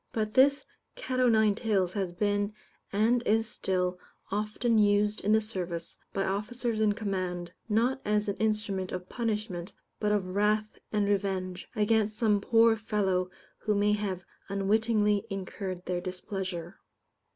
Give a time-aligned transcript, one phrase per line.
[0.11, 2.55] But this cat o' nine tails has been,
[2.91, 3.99] and is still,
[4.31, 9.73] often used in the service, by officers in command, not as an instrument of punishment,
[9.99, 13.29] but of wrath and revenge, against some poor fellow
[13.59, 16.79] who may have unwittingly incurred their displeasure.